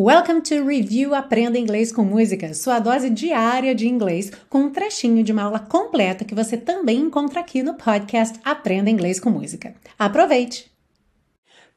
Welcome 0.00 0.42
to 0.42 0.64
Review 0.64 1.12
Aprenda 1.12 1.58
Inglês 1.58 1.90
com 1.90 2.04
Música, 2.04 2.54
sua 2.54 2.78
dose 2.78 3.10
diária 3.10 3.74
de 3.74 3.88
inglês, 3.88 4.30
com 4.48 4.60
um 4.60 4.70
trechinho 4.70 5.24
de 5.24 5.32
uma 5.32 5.42
aula 5.42 5.58
completa 5.58 6.24
que 6.24 6.36
você 6.36 6.56
também 6.56 7.00
encontra 7.00 7.40
aqui 7.40 7.64
no 7.64 7.74
podcast 7.74 8.38
Aprenda 8.44 8.88
Inglês 8.88 9.18
com 9.18 9.28
Música. 9.28 9.74
Aproveite! 9.98 10.70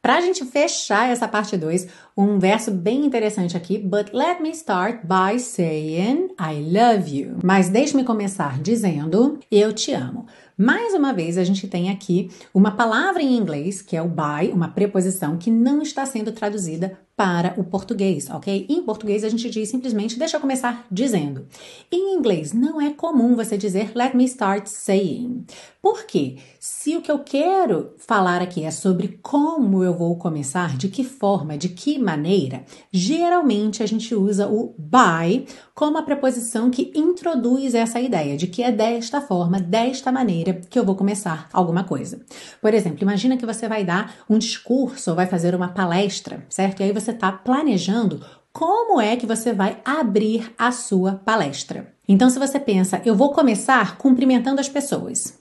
Para 0.03 0.17
a 0.17 0.21
gente 0.21 0.45
fechar 0.45 1.09
essa 1.09 1.27
parte 1.27 1.57
2, 1.57 1.87
um 2.15 2.37
verso 2.37 2.69
bem 2.69 3.05
interessante 3.05 3.57
aqui. 3.57 3.79
But 3.79 4.13
let 4.13 4.39
me 4.39 4.49
start 4.51 5.01
by 5.03 5.39
saying 5.39 6.29
I 6.39 6.61
love 6.61 7.09
you. 7.09 7.37
Mas 7.43 7.69
deixe-me 7.69 8.03
começar 8.03 8.59
dizendo 8.59 9.39
eu 9.51 9.73
te 9.73 9.93
amo. 9.93 10.27
Mais 10.63 10.93
uma 10.93 11.11
vez, 11.11 11.39
a 11.39 11.43
gente 11.43 11.67
tem 11.67 11.89
aqui 11.89 12.29
uma 12.53 12.69
palavra 12.69 13.19
em 13.19 13.35
inglês, 13.35 13.81
que 13.81 13.97
é 13.97 14.01
o 14.01 14.07
by, 14.07 14.51
uma 14.53 14.67
preposição 14.67 15.35
que 15.35 15.49
não 15.49 15.81
está 15.81 16.05
sendo 16.05 16.31
traduzida 16.31 16.99
para 17.21 17.53
o 17.55 17.63
português, 17.63 18.27
ok? 18.31 18.65
Em 18.67 18.81
português 18.81 19.23
a 19.23 19.29
gente 19.29 19.47
diz 19.47 19.69
simplesmente, 19.69 20.17
deixa 20.17 20.37
eu 20.37 20.41
começar 20.41 20.87
dizendo. 20.89 21.45
Em 21.91 22.15
inglês 22.15 22.51
não 22.51 22.81
é 22.81 22.89
comum 22.91 23.35
você 23.35 23.57
dizer 23.57 23.91
let 23.93 24.15
me 24.15 24.25
start 24.25 24.65
saying. 24.65 25.45
Por 25.81 26.05
quê? 26.05 26.37
Se 26.59 26.95
o 26.95 27.01
que 27.01 27.11
eu 27.11 27.19
quero 27.19 27.93
falar 27.97 28.41
aqui 28.41 28.63
é 28.63 28.71
sobre 28.71 29.19
como 29.21 29.83
eu 29.83 29.93
vou 29.93 30.15
começar, 30.15 30.77
de 30.77 30.87
que 30.87 31.03
forma, 31.03 31.57
de 31.57 31.69
que 31.69 31.99
maneira, 31.99 32.63
geralmente 32.91 33.83
a 33.83 33.85
gente 33.85 34.15
usa 34.15 34.47
o 34.47 34.73
by 34.77 35.45
como 35.75 35.99
a 35.99 36.03
preposição 36.03 36.71
que 36.71 36.91
introduz 36.95 37.75
essa 37.75 37.99
ideia 37.99 38.35
de 38.35 38.47
que 38.47 38.63
é 38.63 38.71
desta 38.71 39.21
forma, 39.21 39.59
desta 39.59 40.11
maneira 40.11 40.50
que 40.53 40.77
eu 40.77 40.85
vou 40.85 40.95
começar 40.95 41.47
alguma 41.53 41.83
coisa. 41.83 42.21
Por 42.61 42.73
exemplo, 42.73 42.99
imagina 43.01 43.37
que 43.37 43.45
você 43.45 43.67
vai 43.67 43.83
dar 43.83 44.15
um 44.29 44.37
discurso 44.37 45.09
ou 45.09 45.15
vai 45.15 45.27
fazer 45.27 45.55
uma 45.55 45.69
palestra, 45.69 46.45
certo? 46.49 46.81
E 46.81 46.83
aí 46.83 46.91
você 46.91 47.11
está 47.11 47.31
planejando 47.31 48.23
como 48.51 48.99
é 48.99 49.15
que 49.15 49.25
você 49.25 49.53
vai 49.53 49.79
abrir 49.85 50.53
a 50.57 50.71
sua 50.71 51.13
palestra. 51.13 51.93
Então, 52.07 52.29
se 52.29 52.37
você 52.37 52.59
pensa, 52.59 53.01
eu 53.05 53.15
vou 53.15 53.31
começar 53.31 53.97
cumprimentando 53.97 54.59
as 54.59 54.67
pessoas. 54.67 55.39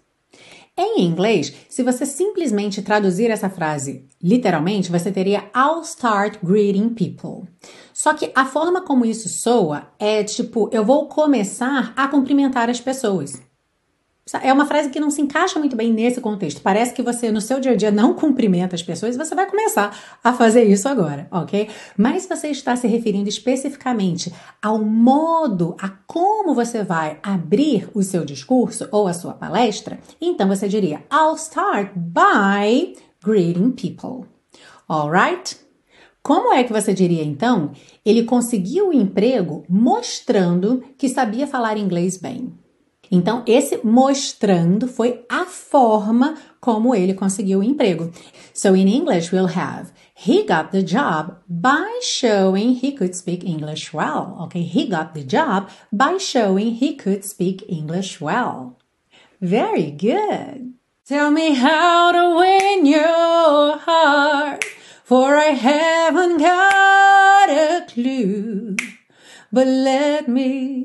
Em 0.77 1.03
inglês, 1.03 1.53
se 1.69 1.83
você 1.83 2.07
simplesmente 2.07 2.81
traduzir 2.81 3.31
essa 3.31 3.51
frase 3.51 4.07
literalmente, 4.23 4.91
você 4.91 5.11
teria 5.11 5.51
I'll 5.55 5.83
start 5.83 6.39
greeting 6.43 6.91
people. 6.91 7.49
Só 7.93 8.15
que 8.15 8.31
a 8.35 8.47
forma 8.47 8.81
como 8.81 9.05
isso 9.05 9.29
soa 9.29 9.89
é 9.99 10.25
tipo, 10.25 10.71
eu 10.73 10.85
vou 10.85 11.07
começar 11.07 11.93
a 11.97 12.09
cumprimentar 12.09 12.71
as 12.71 12.81
pessoas. 12.81 13.43
É 14.39 14.53
uma 14.53 14.67
frase 14.67 14.91
que 14.91 15.01
não 15.01 15.11
se 15.11 15.21
encaixa 15.21 15.59
muito 15.59 15.75
bem 15.75 15.93
nesse 15.93 16.21
contexto. 16.21 16.61
Parece 16.61 16.95
que 16.95 17.03
você, 17.03 17.31
no 17.31 17.41
seu 17.41 17.59
dia 17.59 17.73
a 17.73 17.77
dia, 17.77 17.91
não 17.91 18.15
cumprimenta 18.15 18.77
as 18.77 18.83
pessoas 18.83 19.15
e 19.15 19.19
você 19.19 19.35
vai 19.35 19.47
começar 19.47 19.97
a 20.23 20.33
fazer 20.33 20.65
isso 20.65 20.89
agora, 20.89 21.27
ok? 21.31 21.69
Mas 21.97 22.27
você 22.27 22.49
está 22.49 22.77
se 22.77 22.87
referindo 22.87 23.29
especificamente 23.29 24.33
ao 24.63 24.79
modo, 24.79 25.75
a 25.81 25.89
como 26.07 26.55
você 26.55 26.83
vai 26.83 27.19
abrir 27.23 27.89
o 27.95 28.03
seu 28.03 28.25
discurso 28.25 28.89
ou 28.93 29.07
a 29.07 29.13
sua 29.13 29.33
palestra, 29.33 29.99
então 30.21 30.47
você 30.47 30.69
diria: 30.69 31.03
I'll 31.13 31.35
start 31.37 31.93
by 31.95 32.95
greeting 33.25 33.73
people. 33.73 34.29
Alright? 34.89 35.57
Como 36.23 36.53
é 36.53 36.63
que 36.65 36.73
você 36.73 36.93
diria 36.93 37.25
então? 37.25 37.73
Ele 38.05 38.25
conseguiu 38.25 38.89
o 38.89 38.93
emprego 38.93 39.65
mostrando 39.69 40.85
que 40.99 41.09
sabia 41.09 41.47
falar 41.47 41.79
inglês 41.79 42.19
bem. 42.19 42.53
Então, 43.11 43.43
esse 43.47 43.81
mostrando 43.85 44.87
foi 44.87 45.25
a 45.29 45.45
forma 45.45 46.37
como 46.61 46.95
ele 46.95 47.15
conseguiu 47.15 47.59
o 47.59 47.65
emprego. 47.65 48.13
So, 48.55 48.77
in 48.77 48.87
English, 48.87 49.35
we'll 49.35 49.49
have 49.49 49.91
He 50.23 50.45
got 50.45 50.71
the 50.71 50.83
job 50.83 51.39
by 51.49 51.99
showing 52.03 52.75
he 52.75 52.93
could 52.93 53.17
speak 53.17 53.43
English 53.43 53.95
well. 53.95 54.37
Okay, 54.43 54.65
he 54.65 54.87
got 54.87 55.15
the 55.15 55.25
job 55.25 55.71
by 55.91 56.19
showing 56.19 56.75
he 56.75 56.95
could 56.95 57.25
speak 57.25 57.65
English 57.67 58.21
well. 58.21 58.77
Very 59.41 59.91
good. 59.91 60.75
Tell 61.07 61.31
me 61.31 61.55
how 61.55 62.13
to 62.13 62.37
win 62.37 62.85
your 62.85 63.79
heart, 63.79 64.63
for 65.03 65.37
I 65.37 65.57
haven't 65.57 66.37
got 66.37 67.49
a 67.49 67.87
clue. 67.89 68.77
But 69.51 69.67
let 69.67 70.29
me 70.29 70.85